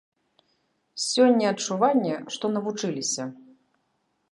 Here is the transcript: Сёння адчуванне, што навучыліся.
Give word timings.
Сёння 1.09 1.51
адчуванне, 1.53 2.15
што 2.37 2.53
навучыліся. 2.57 3.23